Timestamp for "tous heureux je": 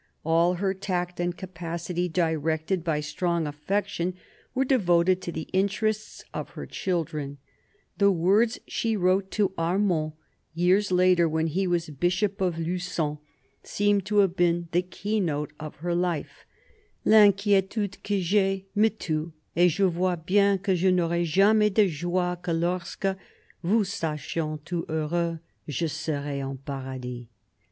24.65-25.85